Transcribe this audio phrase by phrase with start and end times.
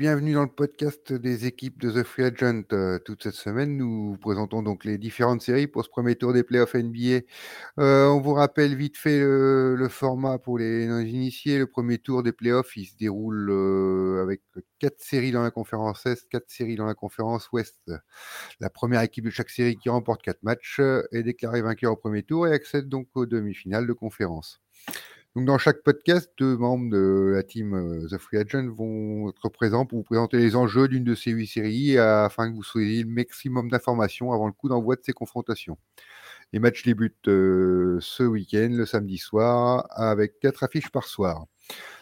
[0.00, 2.62] bienvenue dans le podcast des équipes de The Free Agent.
[2.72, 6.32] Euh, toute cette semaine, nous vous présentons donc les différentes séries pour ce premier tour
[6.32, 7.20] des playoffs NBA.
[7.78, 11.58] Euh, on vous rappelle vite fait le, format pour les non-initiés.
[11.58, 14.40] Le premier tour des playoffs, il se déroule euh, avec
[14.78, 17.92] quatre séries dans la conférence Est, quatre séries dans la conférence Ouest.
[18.58, 20.80] La première équipe de chaque série qui remporte quatre matchs
[21.12, 24.62] est déclarée vainqueur au premier tour et accède donc aux demi-finales de conférence.
[25.36, 29.48] Donc, dans chaque podcast, deux membres de la team euh, The Free Agent vont être
[29.48, 33.04] présents pour vous présenter les enjeux d'une de ces huit séries afin que vous soyez
[33.04, 35.78] le maximum d'informations avant le coup d'envoi de ces confrontations.
[36.52, 41.46] Les matchs débutent euh, ce week-end, le samedi soir, avec quatre affiches par soir.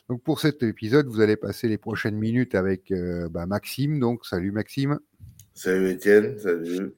[0.08, 4.00] Donc pour cet épisode, vous allez passer les prochaines minutes avec euh, bah, Maxime.
[4.00, 4.98] Donc salut Maxime.
[5.52, 6.94] Salut Étienne, salut.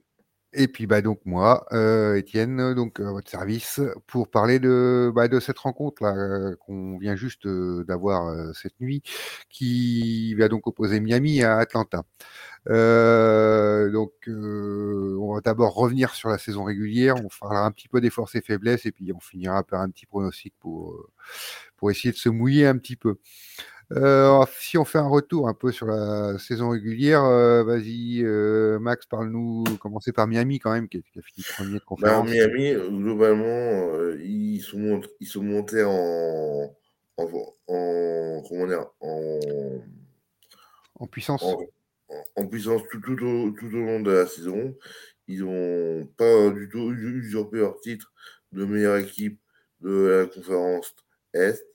[0.53, 5.29] Et puis bah donc moi, euh, Étienne, donc à votre service pour parler de, bah,
[5.29, 9.01] de cette rencontre là euh, qu'on vient juste euh, d'avoir cette nuit,
[9.49, 12.03] qui va donc opposer Miami à Atlanta.
[12.67, 18.09] donc on va d'abord revenir sur la saison régulière, on parlera un petit peu des
[18.09, 20.95] forces et faiblesses et puis on finira par un petit pronostic pour
[21.77, 23.15] pour essayer de se mouiller un petit peu.
[23.97, 28.79] Euh, si on fait un retour un peu sur la saison régulière, euh, vas-y, euh,
[28.79, 32.29] Max, parle-nous, commencer par Miami quand même, qui, a fini premier de bah, conférence.
[32.29, 36.73] Miami, globalement, ils, sont ils sont montés en,
[37.17, 39.39] en, comment dire, en,
[40.99, 41.43] en puissance.
[42.35, 44.75] En, puissance tout, tout, au, tout, au, long de la saison.
[45.27, 48.11] Ils n'ont pas du tout usurpé leur titre
[48.51, 49.39] de meilleure équipe
[49.81, 50.93] de la conférence
[51.33, 51.70] Est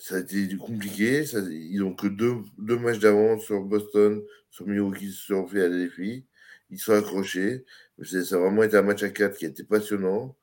[0.00, 1.24] ça a été compliqué.
[1.50, 6.24] ils n'ont que deux, deux matchs d'avance sur Boston, sur Milwaukee, sur Philadelphie.
[6.70, 7.66] Ils sont accrochés.
[8.02, 10.36] Ça a vraiment été un match à quatre qui a été passionnant.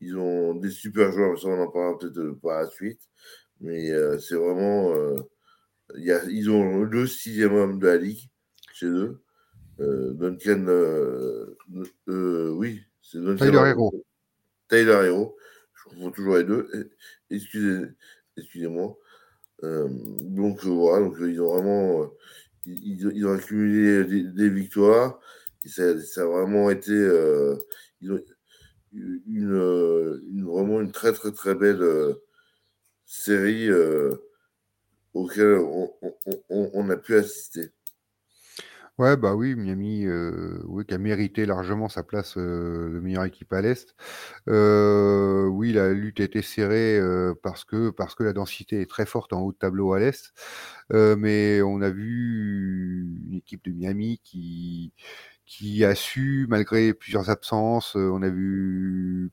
[0.00, 3.00] Ils ont des super joueurs, ça on en parlera peut-être par la suite.
[3.60, 4.92] Mais euh, c'est vraiment.
[4.96, 5.16] Euh,
[5.94, 8.28] y a, ils ont le sixième homme de la ligue
[8.74, 9.22] chez eux.
[9.78, 10.66] Euh, Duncan.
[12.08, 13.44] oui, c'est Duncan.
[13.44, 14.04] Tyler Hero.
[14.68, 15.36] Tyler Hero.
[15.74, 16.90] Je confonds toujours les deux.
[17.30, 17.86] Excusez,
[18.36, 18.98] excusez-moi.
[19.64, 19.88] Euh,
[20.20, 22.10] donc euh, voilà, donc, ils ont vraiment
[22.66, 25.20] ils, ont accumulé des, victoires.
[25.64, 26.92] Et ça, a vraiment été
[28.00, 28.22] une,
[28.92, 31.84] une, vraiment une très très très belle
[33.04, 33.68] série
[35.14, 35.58] auquel
[36.50, 37.70] on, a pu assister.
[38.98, 43.24] Ouais, bah oui, Miami, euh, oui, qui a mérité largement sa place euh, de meilleure
[43.26, 43.94] équipe à l'Est.
[44.48, 46.98] Euh, oui, la lutte été serrée
[47.42, 50.32] parce que parce que la densité est très forte en haut de tableau à l'Est.
[50.90, 54.92] mais on a vu une équipe de Miami qui
[55.46, 59.30] qui a su, malgré plusieurs absences, on a vu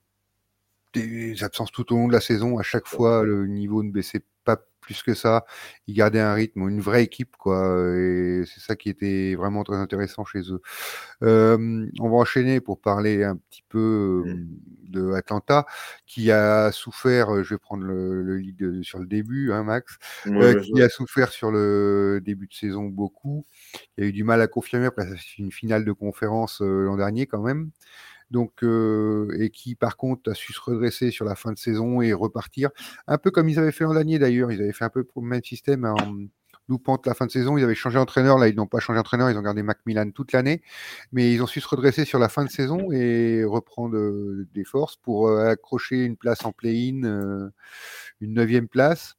[0.94, 2.58] des absences tout au long de la saison.
[2.60, 5.46] À chaque fois, le niveau ne baissait pas plus que ça.
[5.88, 7.96] Ils gardaient un rythme, une vraie équipe, quoi.
[7.98, 10.62] Et c'est ça qui était vraiment très intéressant chez eux.
[11.22, 14.92] on va enchaîner pour parler un petit peu mmh.
[14.92, 15.66] de Atlanta,
[16.06, 17.44] qui a souffert.
[17.44, 22.20] Je vais prendre le, lead sur le début, hein, Max, qui a souffert sur le
[22.24, 23.46] début de saison beaucoup.
[23.98, 27.42] Il a eu du mal à confirmer après une finale de conférence l'an dernier quand
[27.42, 27.72] même
[28.34, 32.02] donc euh, et qui par contre a su se redresser sur la fin de saison
[32.02, 32.72] et repartir,
[33.08, 35.22] un peu comme ils avaient fait l'an dernier d'ailleurs, ils avaient fait un peu le
[35.22, 35.96] même système en
[36.68, 39.30] loupant la fin de saison, ils avaient changé d'entraîneur, là ils n'ont pas changé d'entraîneur,
[39.30, 40.64] ils ont gardé Macmillan toute l'année,
[41.12, 44.64] mais ils ont su se redresser sur la fin de saison et reprendre euh, des
[44.64, 47.52] forces pour euh, accrocher une place en play-in,
[48.20, 49.16] une neuvième place.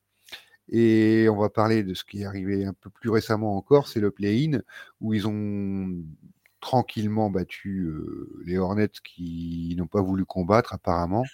[0.71, 4.01] Et on va parler de ce qui est arrivé un peu plus récemment encore, c'est
[4.01, 4.61] le play-in,
[5.01, 6.03] où ils ont
[6.65, 7.93] tranquillement battu
[8.47, 11.25] les Hornets qui n'ont pas voulu combattre apparemment.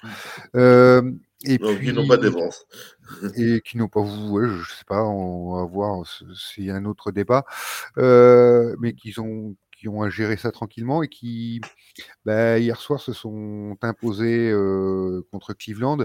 [0.54, 2.66] et puis, qui n'ont pas défense.
[3.36, 6.04] et qui n'ont pas voulu, je sais pas, on va voir,
[6.34, 7.44] c'est un autre débat,
[7.96, 11.62] mais qui ont qui ont géré ça tranquillement et qui,
[12.26, 14.52] bah, hier soir, se sont imposés
[15.30, 16.04] contre Cleveland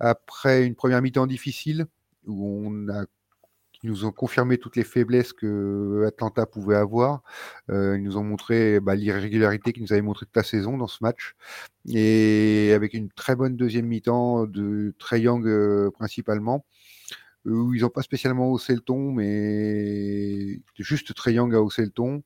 [0.00, 1.86] après une première mi-temps difficile
[2.26, 3.04] où on a
[3.82, 7.22] ils nous ont confirmé toutes les faiblesses que Atlanta pouvait avoir.
[7.70, 10.86] Euh, ils nous ont montré bah, l'irrégularité qu'ils nous avaient montré toute la saison dans
[10.86, 11.34] ce match.
[11.88, 16.66] Et avec une très bonne deuxième mi-temps de Trey Young euh, principalement,
[17.46, 21.90] où ils n'ont pas spécialement haussé le ton, mais juste Trey Young a haussé le
[21.90, 22.22] ton.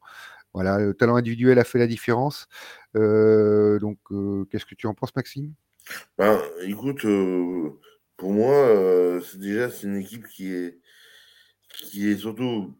[0.55, 2.49] Voilà, le talent individuel a fait la différence.
[2.97, 3.99] Euh, donc,
[4.51, 5.53] qu'est-ce que tu en penses, Maxime?
[6.19, 7.07] Ben, Écoute,
[8.17, 10.79] pour moi, déjà c'est une équipe qui est
[11.77, 12.75] qui est surtout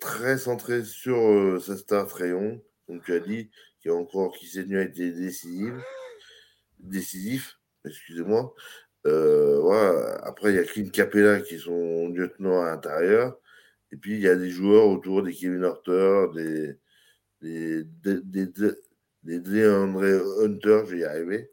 [0.00, 3.50] très centré sur euh, sa star Trayon, comme tu as dit,
[3.80, 5.72] qui a encore qui cette nuit a été décisif,
[6.78, 8.54] décisif, excusez-moi.
[9.06, 10.16] Euh, voilà.
[10.24, 13.38] Après, il y a Clint Capella qui est son lieutenant à l'intérieur.
[13.92, 16.78] Et puis, il y a des joueurs autour, des Kevin Hunter, des,
[17.40, 21.50] des, des, des, des Hunter, je vais y arriver,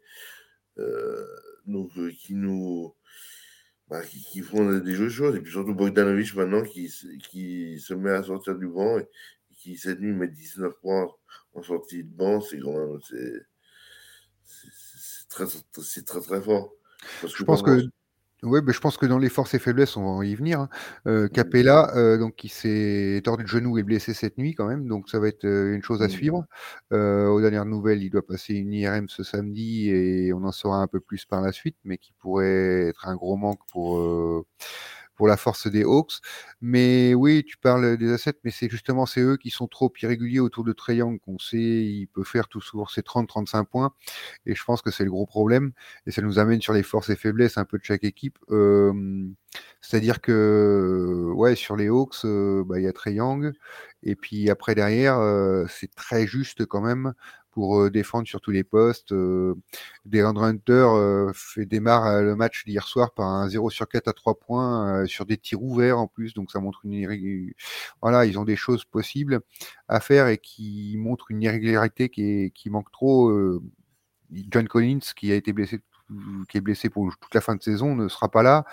[0.79, 1.25] euh,
[1.65, 2.95] donc, euh, qui nous.
[3.89, 5.35] Bah, qui, font des jeux choses.
[5.35, 6.91] Et puis surtout Bogdanovic maintenant qui,
[7.29, 9.07] qui se met à sortir du banc et
[9.55, 11.07] qui cette nuit met 19 points
[11.53, 12.99] en sortie de banc, c'est quand même.
[13.03, 13.45] C'est
[15.29, 16.73] très, très, très fort.
[17.23, 17.87] je pense que
[18.43, 20.59] oui, bah, je pense que dans les forces et faiblesses, on va y venir.
[20.59, 20.69] Hein.
[21.07, 24.87] Euh, Capella, euh, donc qui s'est tordu le genou et blessé cette nuit quand même,
[24.87, 26.09] donc ça va être euh, une chose à mmh.
[26.09, 26.45] suivre.
[26.91, 30.87] aux dernières nouvelles, il doit passer une IRM ce samedi et on en saura un
[30.87, 34.45] peu plus par la suite, mais qui pourrait être un gros manque pour
[35.15, 36.13] pour la force des Hawks.
[36.61, 40.39] Mais oui, tu parles des assets, mais c'est justement c'est eux qui sont trop irréguliers
[40.39, 43.93] autour de Triangle qu'on sait il peut faire toujours ses 30-35 points.
[44.45, 45.71] Et je pense que c'est le gros problème.
[46.07, 48.37] Et ça nous amène sur les forces et faiblesses un peu de chaque équipe.
[49.81, 52.25] c'est-à-dire que ouais, sur les Hawks,
[52.65, 53.53] bah, il y a Triangle.
[54.03, 55.19] Et puis après derrière,
[55.69, 57.13] c'est très juste quand même
[57.53, 59.11] pour défendre sur tous les postes.
[59.11, 59.55] Euh,
[60.13, 65.05] Hunter fait, démarre le match d'hier soir par un 0 sur 4 à 3 points
[65.05, 67.53] sur des tirs ouverts en plus, donc ça montre une
[68.01, 69.41] voilà, ils ont des choses possibles
[69.87, 73.31] à faire et qui montrent une irrégularité qui, qui manque trop.
[74.49, 75.79] John Collins qui a été blessé
[76.49, 78.65] qui est blessé pour toute la fin de saison ne sera pas là.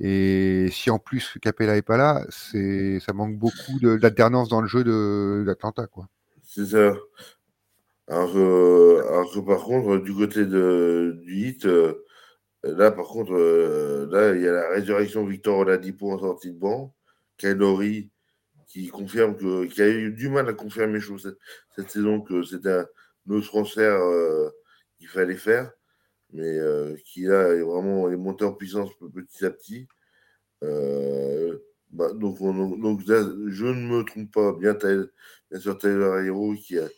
[0.00, 4.68] Et si en plus Capella est pas là, c'est ça manque beaucoup d'alternance dans le
[4.68, 4.84] jeu
[5.44, 6.08] d'Atlanta, quoi.
[6.42, 6.94] C'est ça.
[8.08, 12.04] Alors que, par contre, du côté de, du hit, euh,
[12.62, 16.58] là, par contre, euh, là, il y a la résurrection Victor Oladipo en sortie de
[16.58, 16.94] banc,
[17.38, 18.10] Kailori
[18.66, 21.38] qui confirme que, qui a eu du mal à confirmer cette,
[21.76, 22.86] cette saison que c'était un
[23.30, 24.50] autre transfert euh,
[24.98, 25.70] qu'il fallait faire,
[26.32, 26.58] mais
[27.04, 29.86] qui là est vraiment est monté en puissance petit à petit.
[31.94, 36.88] Bah, donc, donc je ne me trompe pas, bien, bien sûr Taylor Hero qui a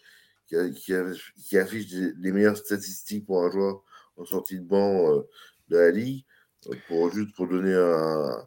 [0.47, 3.83] qui, affiche les meilleures statistiques pour un joueur
[4.17, 5.23] en sortie de banc euh,
[5.69, 6.25] de la ligue.
[6.69, 8.47] Euh, pour, juste pour donner un.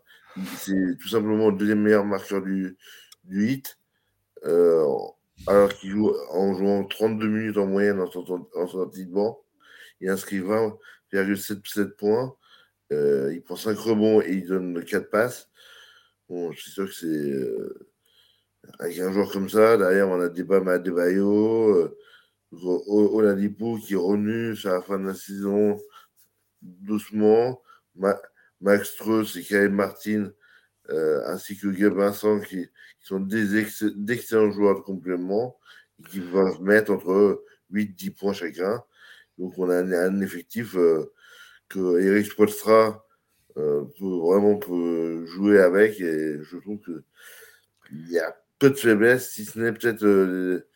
[0.58, 2.78] C'est tout simplement le deuxième meilleur marqueur du,
[3.26, 3.78] du hit.
[4.46, 4.86] Euh,
[5.48, 9.42] alors qu'il joue en jouant 32 minutes en moyenne en, sortie de banc.
[10.02, 12.36] Il inscrit 20,77 points.
[12.92, 15.50] il prend 5 rebonds et il donne 4 passes.
[16.30, 17.89] Bon, je suis sûr que c'est
[18.78, 21.98] avec un joueur comme ça, derrière, on a Deba Madebayo, euh,
[22.52, 25.80] Oladipo qui est sur la fin de la saison
[26.62, 27.62] doucement,
[28.62, 30.32] Max Truss et Kyle Martin,
[30.90, 32.68] euh, ainsi que Gabe Vincent qui,
[33.02, 35.58] sont d'excellents joueurs de complément
[36.00, 38.84] et qui peuvent mettre entre 8-10 points chacun.
[39.38, 41.12] Donc on a un, effectif euh,
[41.70, 43.06] que Eric Spolstra
[43.56, 47.04] peut vraiment peut jouer avec et je trouve que
[47.92, 50.68] il a peu de faiblesse, si ce n'est peut-être, euh,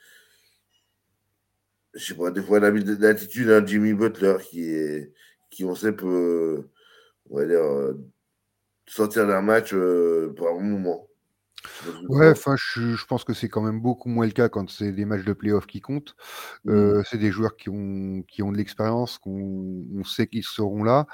[1.94, 5.14] je sais pas, des fois l'attitude d'un Jimmy Butler qui est,
[5.52, 6.70] qui on sait peut,
[7.30, 7.94] on va dire, euh,
[8.88, 11.08] sortir d'un match euh, pour un moment.
[12.10, 14.92] Ouais, enfin, je, je, pense que c'est quand même beaucoup moins le cas quand c'est
[14.92, 16.14] des matchs de playoff qui comptent.
[16.66, 17.04] Mmh.
[17.10, 21.08] c'est des joueurs qui ont, qui ont de l'expérience, qu'on on sait qu'ils seront là.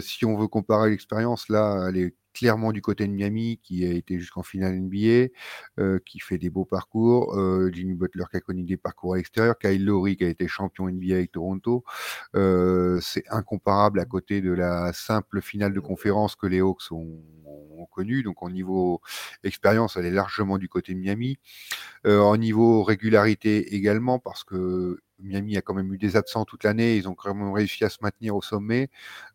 [0.00, 3.92] si on veut comparer l'expérience, là, elle est clairement du côté de Miami, qui a
[3.92, 5.28] été jusqu'en finale NBA,
[5.78, 9.16] euh, qui fait des beaux parcours, euh, Jimmy Butler qui a connu des parcours à
[9.16, 11.84] l'extérieur, Kyle Lowry qui a été champion NBA avec Toronto.
[12.36, 17.22] Euh, c'est incomparable à côté de la simple finale de conférence que les Hawks ont,
[17.46, 18.22] ont connue.
[18.22, 19.00] Donc, au niveau
[19.44, 21.38] expérience, elle est largement du côté de Miami.
[22.06, 26.96] en niveau régularité également, parce que Miami a quand même eu des absents toute l'année.
[26.96, 28.90] Ils ont quand même réussi à se maintenir au sommet.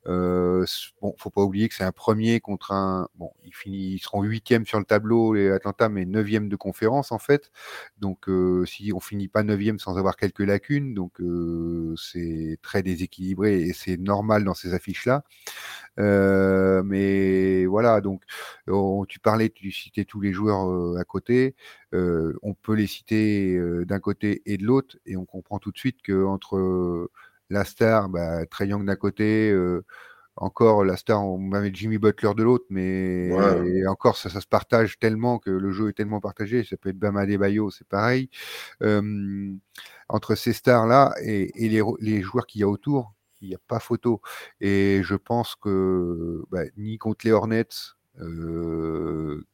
[0.07, 0.65] Euh,
[1.01, 3.07] bon, faut pas oublier que c'est un premier contre un.
[3.15, 3.31] Bon,
[3.65, 7.51] ils, seront huitième sur le tableau, les Atlanta, mais neuvième de conférence en fait.
[7.99, 12.83] Donc, euh, si on finit pas neuvième sans avoir quelques lacunes, donc euh, c'est très
[12.83, 15.23] déséquilibré et c'est normal dans ces affiches-là.
[15.99, 18.23] Euh, mais voilà, donc
[19.07, 21.55] tu parlais, tu citais tous les joueurs à côté.
[22.41, 26.01] On peut les citer d'un côté et de l'autre, et on comprend tout de suite
[26.01, 27.09] que entre
[27.49, 29.53] la star, bah, Trey Young d'un côté,
[30.37, 33.31] encore la star, on avait Jimmy Butler de l'autre, mais
[33.87, 36.63] encore ça, ça, se partage tellement que le jeu est tellement partagé.
[36.63, 38.29] Ça peut être Bama Bayo, c'est pareil.
[40.09, 43.59] entre ces stars là et, les, les, joueurs qu'il y a autour, il n'y a
[43.67, 44.21] pas photo.
[44.61, 47.67] Et je pense que bah, ni contre les Hornets,
[48.19, 49.45] euh,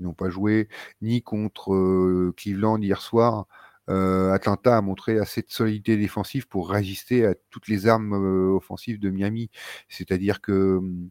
[0.00, 0.68] n'ont pas joué,
[1.02, 3.46] ni contre Cleveland hier soir,
[3.88, 8.12] Atlanta a montré assez de solidité défensive pour résister à toutes les armes
[8.54, 9.50] offensives de Miami.
[9.88, 11.10] C'est-à-dire que hum,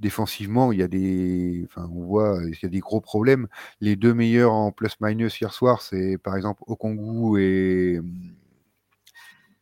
[0.00, 3.48] défensivement, il y a des, enfin, on voit, il y a des gros problèmes.
[3.80, 8.00] Les deux meilleurs en plus-minus hier soir, c'est par exemple Okongu et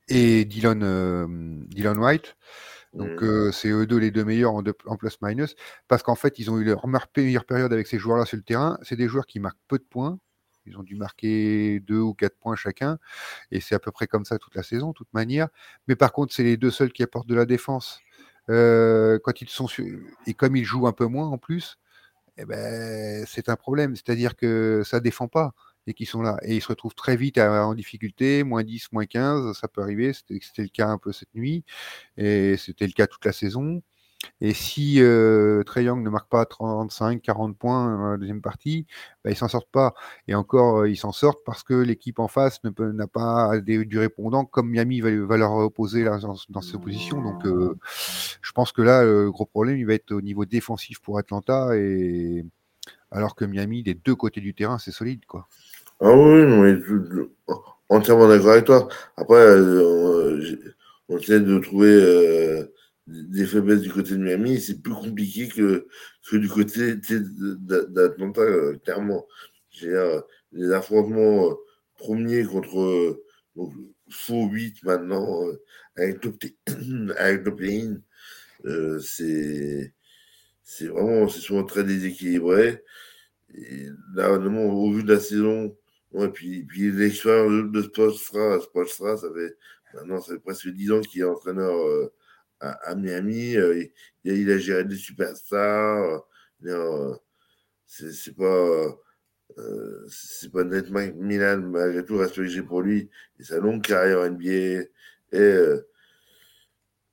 [0.09, 2.37] et Dylan, Dylan White.
[2.95, 5.55] Donc euh, c'est eux deux les deux meilleurs en, en plus-minus,
[5.89, 8.79] parce qu'en fait ils ont eu leur meilleure période avec ces joueurs-là sur le terrain.
[8.83, 10.19] C'est des joueurs qui marquent peu de points.
[10.67, 12.99] Ils ont dû marquer deux ou quatre points chacun,
[13.51, 15.49] et c'est à peu près comme ça toute la saison, de toute manière.
[15.89, 18.01] Mais par contre, c'est les deux seuls qui apportent de la défense.
[18.51, 19.69] Euh, quand ils sont
[20.27, 21.79] et comme ils jouent un peu moins en plus,
[22.39, 23.97] eh ben, c'est un problème.
[23.97, 25.53] C'est-à-dire que ça défend pas
[25.87, 26.39] et qui sont là.
[26.43, 30.13] Et ils se retrouvent très vite en difficulté, moins 10, moins 15, ça peut arriver.
[30.13, 31.65] C'était le cas un peu cette nuit,
[32.17, 33.83] et c'était le cas toute la saison.
[34.41, 38.87] Et si euh, Trey Young ne marque pas 35, 40 points dans la deuxième partie,
[39.25, 39.95] bah, ils s'en sortent pas.
[40.29, 44.45] Et encore, euh, ils s'en sortent parce que l'équipe en face n'a pas du répondant
[44.45, 47.21] comme Miami va, leur opposer dans, dans oppositions.
[47.23, 47.77] Donc, euh,
[48.43, 51.77] je pense que là, le gros problème, il va être au niveau défensif pour Atlanta.
[51.77, 52.45] Et
[53.11, 55.49] alors que Miami, des deux côtés du terrain, c'est solide, quoi.
[56.05, 56.75] Ah oui, mais
[57.89, 58.89] entièrement d'accord avec toi.
[59.17, 60.57] Après, euh,
[61.09, 62.65] on essaie de trouver euh,
[63.07, 64.61] des faiblesses du côté de Miami.
[64.61, 65.87] C'est plus compliqué que,
[66.29, 69.27] que du côté d'Atlanta, euh, clairement.
[70.53, 71.57] les affrontements
[71.99, 73.21] premiers contre
[74.11, 75.45] faux 8 maintenant,
[75.97, 78.01] avec le play-in,
[79.01, 82.83] c'est vraiment, c'est souvent très déséquilibré.
[83.55, 85.77] Et là, au vu de la saison,
[86.13, 89.57] Ouais, puis, puis l'expérience de Spolstra, Spolstra, ça fait
[89.95, 92.13] maintenant ça fait presque 10 ans qu'il est entraîneur euh,
[92.61, 93.57] à, Miami.
[93.57, 93.85] Euh,
[94.25, 96.23] il, il, a géré des superstars.
[96.67, 97.15] Euh,
[97.87, 98.97] c'est pas
[100.09, 104.31] c'est pas Net Milan, malgré tout, respect que j'ai pour lui et sa longue carrière
[104.31, 104.85] NBA
[105.33, 105.57] et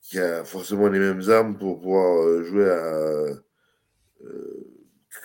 [0.01, 3.25] qui a forcément les mêmes armes pour pouvoir jouer à,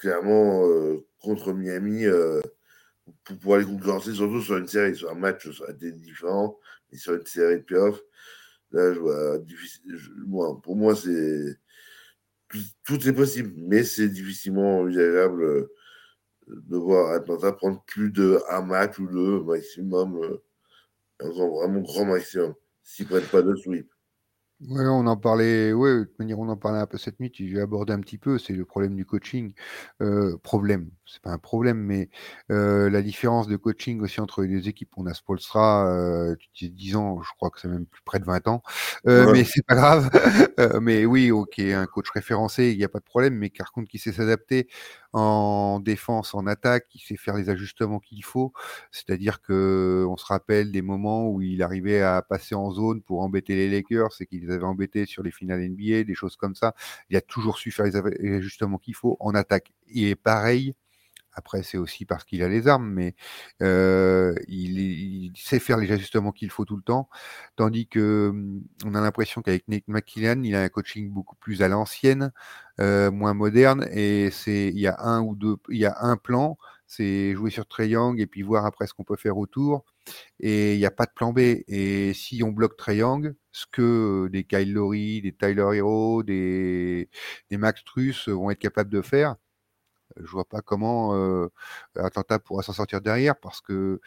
[0.00, 0.66] clairement
[1.20, 2.06] contre Miami
[3.24, 4.96] pour pouvoir les concurrencer, surtout sur une série.
[4.96, 6.58] Sur un match, ça aurait été différent,
[6.90, 8.02] mais sur une série de playoffs,
[8.70, 9.98] là, je vois difficile.
[10.26, 11.58] moi, pour moi, c'est.
[12.84, 15.72] Tout est possible, mais c'est difficilement envisageable euh,
[16.46, 20.42] de voir Atlanta prendre plus de un match ou deux maximum, euh,
[21.20, 23.90] un vraiment grand maximum, s'ils ne prennent pas de sweep.
[24.70, 27.30] Ouais, on en parlait, ouais, de toute manière, on en parlait un peu cette nuit,
[27.30, 29.52] tu l'as abordé un petit peu, c'est le problème du coaching.
[30.00, 32.08] Euh, problème, c'est pas un problème, mais
[32.50, 34.90] euh, la différence de coaching aussi entre les équipes.
[34.96, 38.20] On a Spolstra, euh, tu dis 10 ans, je crois que c'est même plus près
[38.20, 38.62] de 20 ans,
[39.06, 40.10] euh, mais c'est pas grave.
[40.60, 43.72] Euh, mais oui, ok, un coach référencé, il n'y a pas de problème, mais par
[43.72, 44.68] contre qui sait s'adapter?
[45.14, 48.52] En défense, en attaque, il sait faire les ajustements qu'il faut.
[48.90, 53.22] C'est-à-dire que on se rappelle des moments où il arrivait à passer en zone pour
[53.22, 56.74] embêter les Lakers et qu'ils avaient embêté sur les finales NBA, des choses comme ça.
[57.10, 57.96] Il a toujours su faire les
[58.36, 59.72] ajustements qu'il faut en attaque.
[59.88, 60.74] Il est pareil
[61.34, 63.14] après, c'est aussi parce qu'il a les armes, mais
[63.62, 67.08] euh, il, sait faire les ajustements qu'il faut tout le temps.
[67.56, 71.62] Tandis que hum, on a l'impression qu'avec Nick McKillan, il a un coaching beaucoup plus
[71.62, 72.32] à l'ancienne,
[72.80, 76.16] euh, moins moderne, et c'est il y a un ou deux, il y a un
[76.16, 79.84] plan, c'est jouer sur Triangle et puis voir après ce qu'on peut faire autour.
[80.40, 81.38] Et il n'y a pas de plan B.
[81.68, 87.08] Et si on bloque Triangle, ce que des Kyle Lowry, des Tyler Hero, des,
[87.50, 89.36] des Max Truss vont être capables de faire,
[90.16, 91.48] je vois pas comment euh,
[91.96, 94.00] Atlanta pourra s'en sortir derrière parce que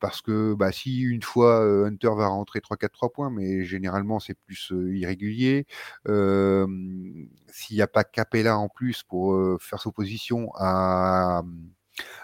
[0.00, 4.34] parce que bah, si une fois euh, Hunter va rentrer 3-4-3 points, mais généralement c'est
[4.34, 5.66] plus euh, irrégulier.
[6.06, 11.42] S'il n'y a pas Capella en plus pour faire sa position à,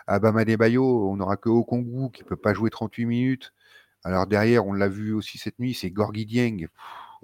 [0.06, 3.52] à Bayo, on n'aura que Okongu qui peut pas jouer 38 minutes.
[4.04, 6.66] Alors derrière, on l'a vu aussi cette nuit, c'est Gorgui Dieng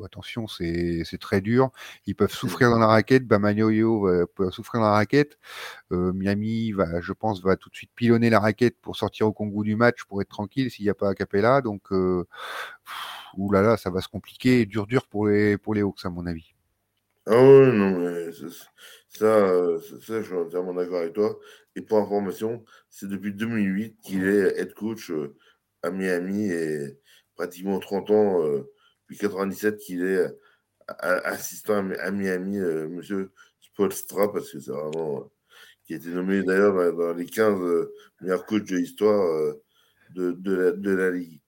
[0.05, 1.71] attention, c'est très dur.
[2.07, 3.27] Ils peuvent souffrir dans la raquette.
[3.27, 5.39] Bamagnoyo peut souffrir dans la raquette.
[5.93, 9.33] Euh, Miami, va, je pense, va tout de suite pilonner la raquette pour sortir au
[9.33, 11.61] Congo du match pour être tranquille s'il n'y a pas Capella.
[11.61, 12.25] Donc, euh,
[13.37, 14.67] oulala, ça va se compliquer.
[14.67, 16.55] Dur, dur pour les, pour les Hawks, à mon avis.
[17.27, 18.47] Ah oui, non, mais ça,
[19.09, 21.39] ça, je suis entièrement d'accord avec toi.
[21.75, 25.37] Et pour information, c'est depuis 2008 qu'il est head coach euh,
[25.83, 26.99] à Miami et
[27.35, 28.43] pratiquement 30 ans
[29.09, 30.27] depuis 97 qu'il est
[31.05, 35.21] euh, assistant à Miami, euh, monsieur Spolstra, parce que c'est vraiment.
[35.21, 35.25] Euh,
[35.85, 37.61] qui a été nommé d'ailleurs dans, les 15
[38.21, 39.55] meilleurs coachs de l'histoire
[40.17, 41.41] de, de, la, Ligue.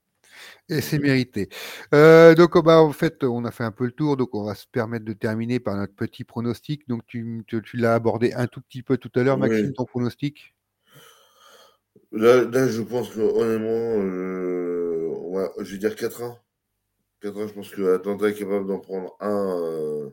[0.68, 1.48] Et c'est mérité.
[1.90, 4.54] donc, oh, bah, en fait, on a fait un peu le tour, donc on va
[4.54, 6.86] se permettre de terminer par notre petit pronostic.
[6.86, 10.54] Donc, tu, tu, l'as abordé un tout petit peu tout à l'heure, Maxime, ton pronostic?
[12.12, 14.04] Là, là, je pense que honnêtement,
[15.58, 16.38] je vais dire 4 ans.
[17.20, 19.60] 4 je pense que Atlanta est capable d'en prendre un.
[19.60, 20.10] Euh,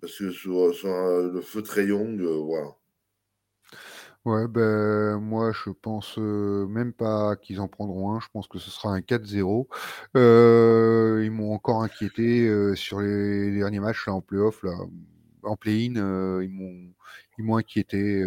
[0.00, 2.70] Parce que sur, le feu très young, voilà.
[4.24, 8.20] Ouais, ben, moi, je pense même pas qu'ils en prendront un.
[8.20, 9.66] Je pense que ce sera un 4-0.
[10.14, 14.72] ils m'ont encore inquiété sur les, derniers matchs là, en playoff, là,
[15.42, 15.94] en play-in.
[16.40, 16.92] ils m'ont
[17.42, 18.24] ils m'ont inquiété.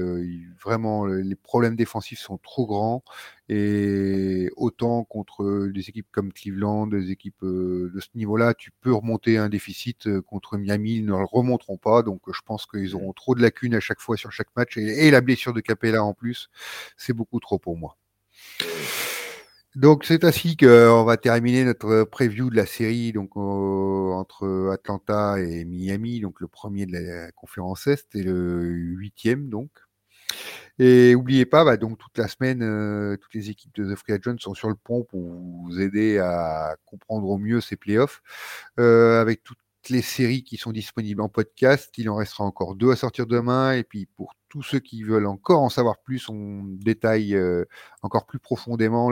[0.63, 3.03] vraiment, les problèmes défensifs sont trop grands.
[3.47, 9.37] Et autant contre des équipes comme Cleveland, des équipes de ce niveau-là, tu peux remonter
[9.37, 12.03] un déficit contre Miami, ils ne le remonteront pas.
[12.03, 14.77] Donc je pense qu'ils auront trop de lacunes à chaque fois sur chaque match.
[14.77, 16.49] Et, la blessure de Capella en plus,
[16.97, 17.97] c'est beaucoup trop pour moi.
[19.75, 25.65] Donc c'est ainsi qu'on va terminer notre preview de la série donc entre Atlanta et
[25.65, 29.69] Miami, donc le premier de la conférence Est et le huitième donc.
[30.79, 34.13] Et n'oubliez pas, bah, donc toute la semaine, euh, toutes les équipes de The Free
[34.13, 38.21] Agent sont sur le pont pour vous aider à comprendre au mieux ces playoffs,
[38.79, 39.57] euh, avec toutes
[39.89, 41.93] les séries qui sont disponibles en podcast.
[41.97, 43.73] Il en restera encore deux à sortir demain.
[43.73, 47.65] Et puis pour tous ceux qui veulent encore en savoir plus, on détaille euh,
[48.01, 49.11] encore plus profondément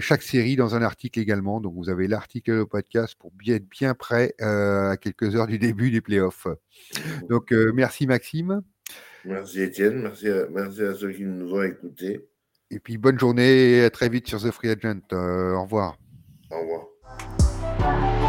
[0.00, 1.60] chaque série dans un article également.
[1.60, 5.46] Donc vous avez l'article et le podcast pour bien être bien prêt à quelques heures
[5.46, 6.46] du début des playoffs.
[7.28, 8.62] Donc merci Maxime.
[9.24, 12.26] Merci Étienne, merci à, merci à ceux qui nous ont écoutés.
[12.72, 15.00] Et puis bonne journée et à très vite sur The Free Agent.
[15.12, 15.98] Euh, au revoir.
[16.50, 18.21] Au revoir.